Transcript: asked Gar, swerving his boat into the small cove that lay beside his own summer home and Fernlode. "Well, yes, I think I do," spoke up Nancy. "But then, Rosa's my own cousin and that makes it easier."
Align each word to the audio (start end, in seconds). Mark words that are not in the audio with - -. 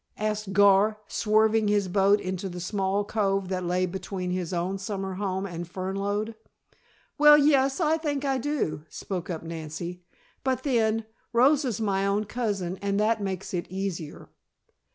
asked 0.17 0.51
Gar, 0.51 0.97
swerving 1.07 1.67
his 1.67 1.87
boat 1.87 2.19
into 2.19 2.49
the 2.49 2.59
small 2.59 3.03
cove 3.05 3.49
that 3.49 3.63
lay 3.63 3.85
beside 3.85 4.31
his 4.31 4.51
own 4.51 4.79
summer 4.79 5.13
home 5.13 5.45
and 5.45 5.71
Fernlode. 5.71 6.33
"Well, 7.19 7.37
yes, 7.37 7.79
I 7.79 7.97
think 7.99 8.25
I 8.25 8.39
do," 8.39 8.81
spoke 8.89 9.29
up 9.29 9.43
Nancy. 9.43 10.01
"But 10.43 10.63
then, 10.63 11.05
Rosa's 11.33 11.79
my 11.79 12.03
own 12.07 12.23
cousin 12.23 12.79
and 12.81 12.99
that 12.99 13.21
makes 13.21 13.53
it 13.53 13.67
easier." 13.69 14.29